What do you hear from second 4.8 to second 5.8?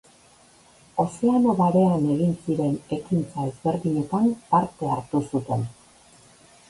hartu zuten.